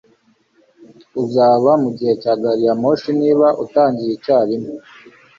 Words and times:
Uzaba 1.23 1.71
mugihe 1.83 2.13
cya 2.21 2.33
gari 2.41 2.63
ya 2.67 2.75
moshi 2.81 3.09
niba 3.21 3.47
utangiye 3.63 4.11
icyarimwe. 4.13 4.73